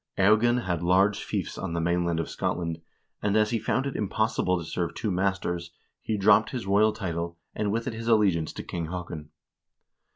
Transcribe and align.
Eogan 0.17 0.57
held 0.63 0.81
large 0.81 1.23
fiefs 1.23 1.59
on 1.59 1.73
the 1.73 1.79
mainland 1.79 2.19
of 2.19 2.27
Scotland, 2.27 2.81
and 3.21 3.37
as 3.37 3.51
he 3.51 3.59
found 3.59 3.85
it 3.85 3.95
impossible 3.95 4.57
to 4.57 4.65
serve 4.65 4.95
two 4.95 5.11
masters, 5.11 5.73
he 6.01 6.17
dropped 6.17 6.49
his 6.49 6.65
royal 6.65 6.91
title, 6.91 7.37
and 7.53 7.71
with 7.71 7.85
it 7.85 7.93
his 7.93 8.07
allegiance 8.07 8.51
to 8.53 8.63
King 8.63 8.87
Haakon. 8.87 9.29